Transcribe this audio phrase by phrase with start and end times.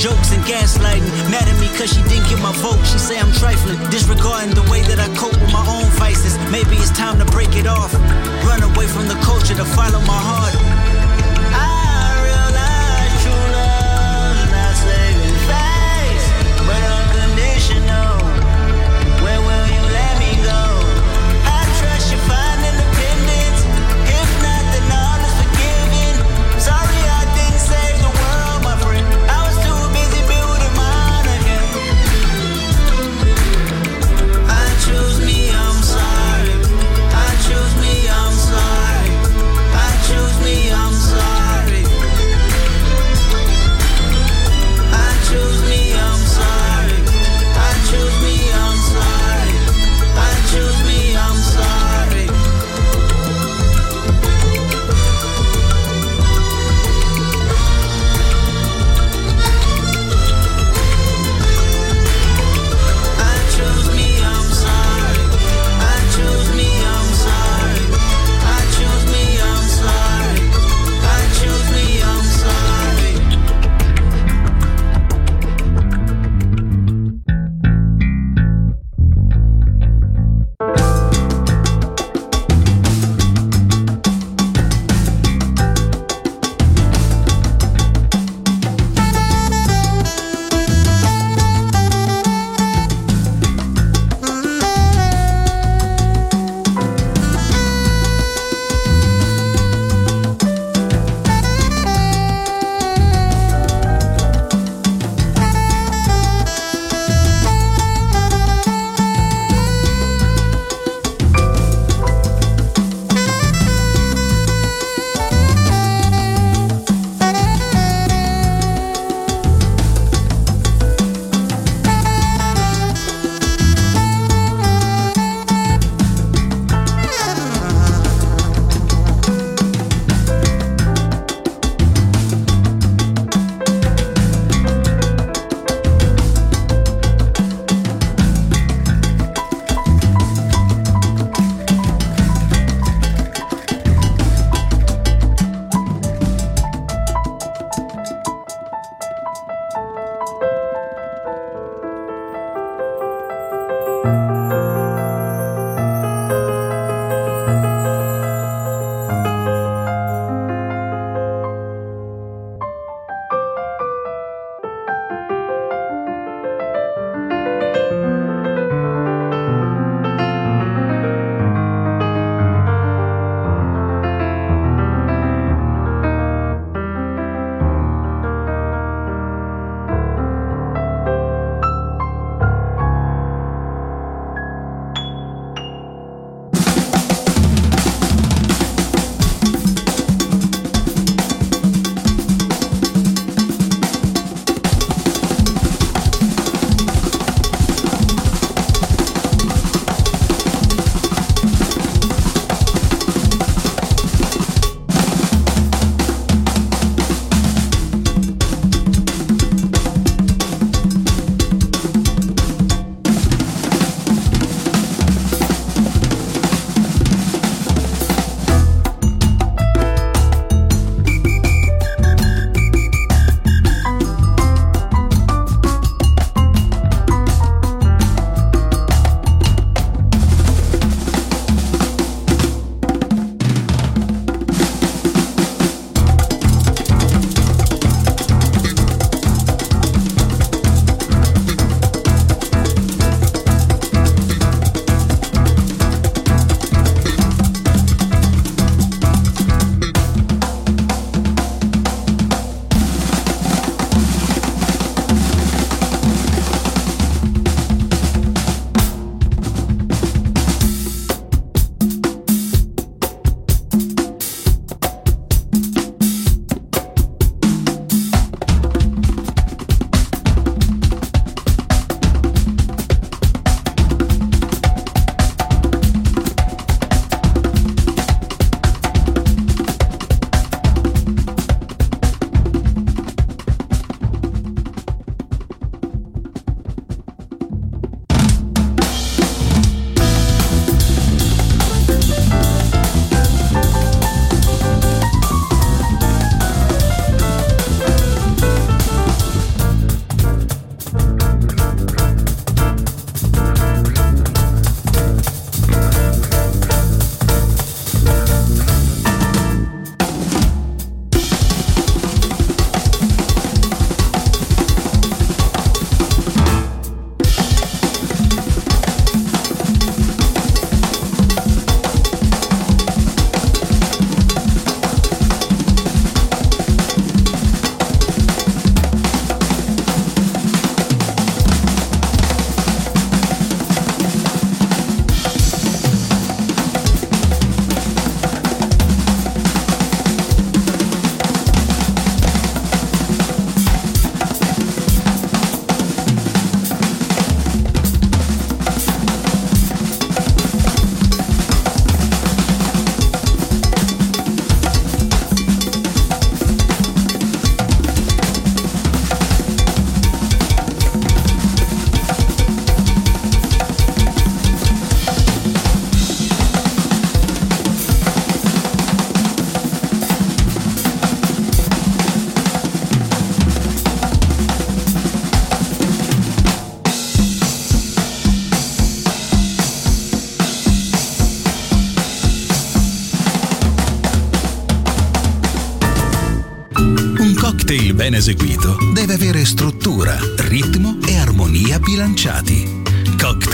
[0.00, 0.59] Choose me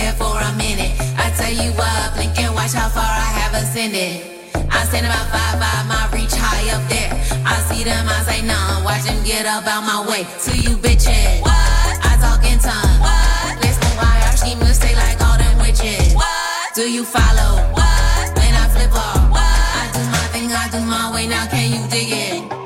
[0.00, 0.92] Ascending.
[1.16, 4.22] I tell you what, blink and watch how far I have ascended.
[4.70, 7.12] I stand about five five, my reach high up there.
[7.44, 8.84] I see them, I say none.
[8.84, 10.24] Watch them get up out my way.
[10.44, 11.52] To you bitches, what?
[11.52, 13.00] I talk in tongues.
[13.00, 13.62] What?
[13.62, 16.14] Listen, why our schemers stay like all them witches.
[16.14, 16.74] What?
[16.74, 17.62] Do you follow?
[17.72, 18.26] What?
[18.36, 19.40] When I flip off, what?
[19.40, 21.26] I do my thing, I do my way.
[21.26, 22.65] Now can you dig it?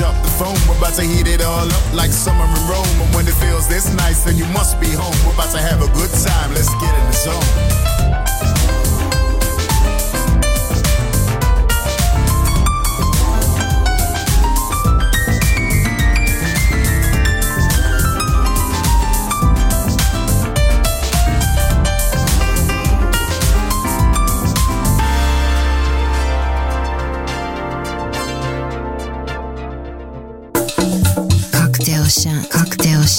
[0.00, 2.86] up the phone, we're about to heat it all up like summer in Rome.
[3.02, 5.14] And when it feels this nice, then you must be home.
[5.26, 8.21] We're about to have a good time, let's get in the zone.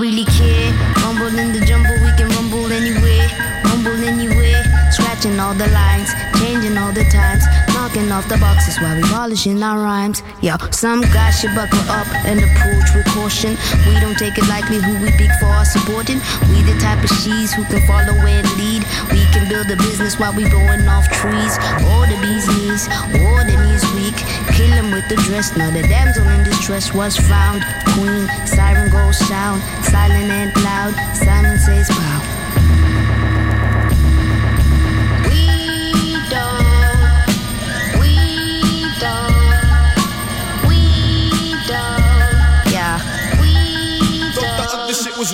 [0.00, 0.72] Really care.
[1.04, 3.28] Rumble in the jumble, we can rumble anywhere,
[3.68, 4.64] rumble anywhere.
[4.90, 6.08] Scratching all the lines,
[6.40, 7.44] changing all the times,
[7.76, 10.22] knocking off the boxes while we polishing our rhymes.
[10.40, 13.60] Yo, some guys should buckle up and approach with caution.
[13.84, 16.16] We don't take it lightly who we pick for our supporting.
[16.48, 18.80] We the type of she's who can follow and lead.
[19.12, 21.60] We can build a business while we blowing off trees.
[21.92, 22.88] All the bees knees,
[23.20, 24.16] all the knees weak.
[24.60, 25.56] Kill 'em with the dress.
[25.56, 27.64] Now the damsel in distress was found.
[27.94, 30.92] Queen, siren goes sound, silent and loud.
[31.16, 32.20] Simon says, wow.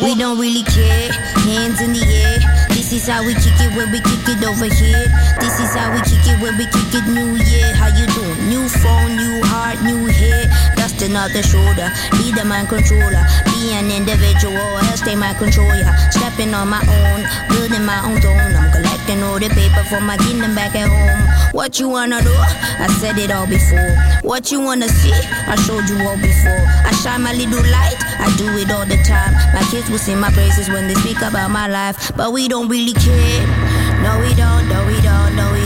[0.03, 1.06] We don't, we don't,
[3.07, 5.07] is how we kick it when we kick it over here.
[5.39, 7.75] This is how we kick it when we kick it New Year.
[7.75, 8.49] How you doing?
[8.49, 10.76] New phone, new heart, new hair.
[10.87, 11.91] Dusting off the shoulder.
[12.15, 13.27] Be the mind controller.
[13.51, 14.55] Be an individual.
[14.87, 15.91] Else they might control ya.
[16.15, 17.27] Stepping on my own.
[17.51, 18.55] Building my own throne.
[18.55, 21.27] I'm collecting all the paper for my kingdom back at home.
[21.51, 22.31] What you wanna do?
[22.31, 23.99] I said it all before.
[24.23, 25.11] What you wanna see?
[25.51, 26.63] I showed you all before.
[26.87, 27.99] I shine my little light.
[28.23, 29.35] I do it all the time.
[29.59, 32.15] My kids will sing my praises when they speak about my life.
[32.15, 33.43] But we don't really care.
[34.07, 34.71] No, we don't.
[34.71, 35.35] No, we don't.
[35.35, 35.66] No, we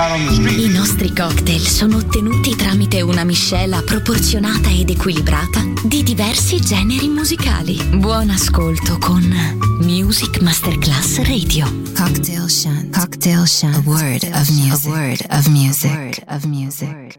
[0.00, 7.78] I nostri cocktail sono ottenuti tramite una miscela proporzionata ed equilibrata di diversi generi musicali.
[7.96, 9.22] Buon ascolto con
[9.80, 11.70] Music Masterclass Radio.
[11.94, 12.98] Cocktail Shunt.
[12.98, 13.76] Cocktail Shunt.
[13.76, 14.86] A word of music.
[14.86, 15.90] A word of music.
[15.90, 17.18] A word of music.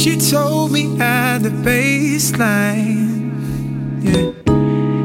[0.00, 3.30] She told me at the baseline,
[4.02, 4.32] yeah,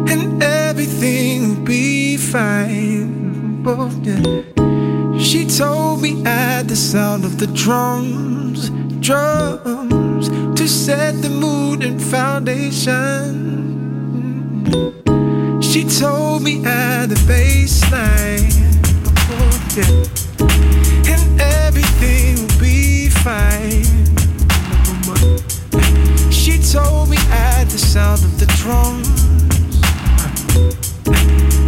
[0.09, 3.61] and everything will be fine.
[3.61, 8.69] But yeah, she told me at the sound of the drums,
[9.01, 13.33] drums to set the mood and foundation.
[15.61, 18.47] She told me at the baseline,
[19.27, 22.54] oh, yeah, and everything
[26.75, 29.07] Told me at the sound of the drums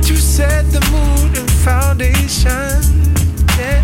[0.05, 2.83] to set the mood and foundation.
[3.57, 3.81] Yeah.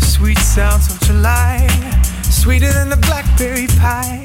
[0.00, 1.68] Sweet sounds of July,
[2.22, 4.24] sweeter than the blackberry pie,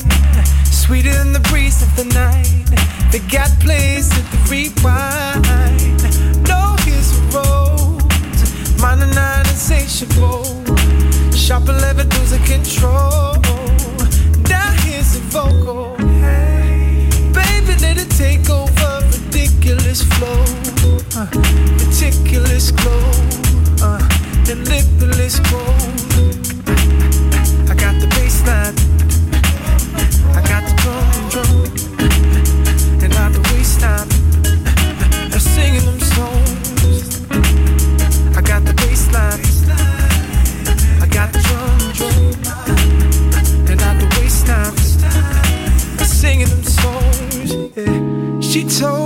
[0.71, 2.63] sweeter than the breeze of the night.
[3.11, 5.99] They got plays at the rewind.
[6.47, 10.63] No, here's a rose, mine are not insatiable.
[11.35, 13.42] Sharp 11 losing control.
[15.34, 15.95] Vocal.
[16.21, 19.01] Hey, baby, let it take over.
[19.11, 20.45] Ridiculous flow,
[21.17, 21.25] uh,
[21.79, 23.01] meticulous glow,
[23.81, 23.97] uh,
[24.45, 25.73] the limitless gold.
[27.67, 28.77] I got the bassline,
[30.36, 34.12] I got the drum and drum, and not the waistline.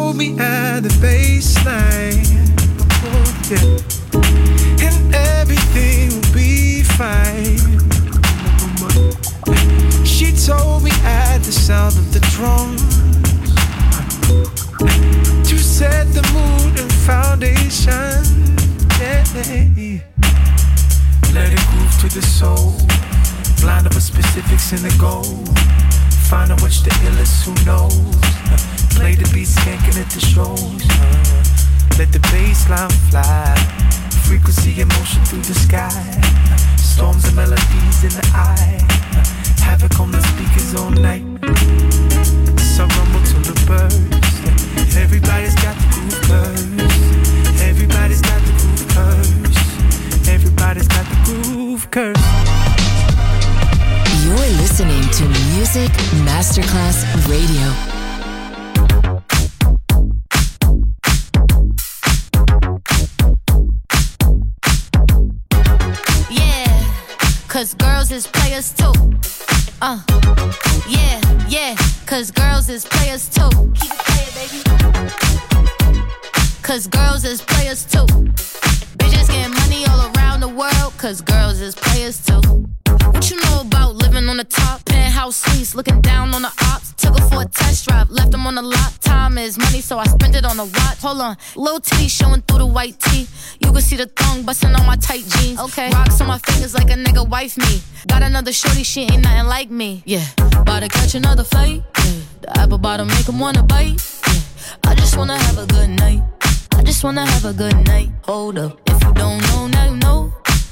[0.07, 2.23] She told me at the baseline,
[3.51, 7.59] yeah, and everything will be fine.
[10.05, 12.81] She told me at the sound of the drums
[15.49, 18.23] to set the mood and foundation.
[19.01, 19.25] Yeah.
[21.33, 22.77] Let it groove to the soul.
[23.59, 25.43] Blind of specifics in the goal.
[26.29, 28.76] Find out which the illest, who knows.
[28.97, 30.81] Play the beat, skanking at the shows.
[31.99, 33.55] Let the bass line fly.
[34.27, 35.89] Frequency and motion through the sky.
[36.77, 38.81] Storms and melodies in the eye.
[39.61, 41.23] Havoc on the speakers all night.
[42.75, 44.95] So rumble till the birds.
[44.97, 47.61] Everybody's got the groove curse.
[47.61, 50.27] Everybody's got the groove curse.
[50.27, 52.27] Everybody's got the groove curse.
[54.25, 55.23] You're listening to
[55.53, 55.91] Music
[56.25, 57.96] Masterclass Radio.
[68.17, 68.91] Is players too.
[69.79, 70.01] Uh,
[70.89, 71.75] yeah, yeah,
[72.07, 73.47] cause girls is players too.
[73.75, 74.59] Keep it playing, baby.
[76.63, 78.07] Cause girls is players too.
[78.97, 82.41] Bitches getting money all around the world, cause girls is players too.
[83.11, 84.76] What you know about living on the top?
[85.27, 86.93] Penthouse suites, looking down on the ops.
[86.93, 88.93] Took her for a test drive, left them on the lot.
[89.01, 90.99] Time is money, so I spent it on a watch.
[91.01, 93.27] Hold on, little titty showing through the white tee.
[93.59, 95.59] You can see the thong busting on my tight jeans.
[95.59, 97.81] Okay, rocks on my fingers like a nigga wife me.
[98.07, 100.01] Got another shorty, she ain't nothing like me.
[100.05, 101.83] Yeah, about to catch another fight.
[101.97, 102.11] Yeah.
[102.41, 103.99] The apple bottom make him wanna bite.
[104.27, 104.91] Yeah.
[104.91, 106.21] I just wanna have a good night.
[106.71, 108.09] I just wanna have a good night.
[108.23, 110.46] Hold up, if you don't know, now you know.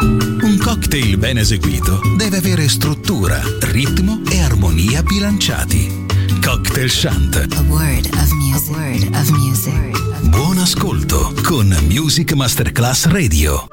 [0.00, 6.06] Un cocktail ben eseguito deve avere struttura, ritmo e armonia bilanciati.
[6.40, 7.36] Cocktail Shant.
[7.36, 8.74] A word of music.
[8.74, 10.28] Word of music.
[10.30, 13.68] Buon ascolto con Music Masterclass Radio.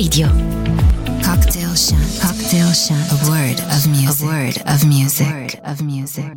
[0.00, 0.59] 一定。